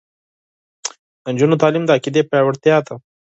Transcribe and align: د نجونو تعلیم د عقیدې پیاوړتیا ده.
د 1.23 1.25
نجونو 1.33 1.59
تعلیم 1.61 1.83
د 1.85 1.89
عقیدې 1.97 2.21
پیاوړتیا 2.29 2.77
ده. 2.87 2.95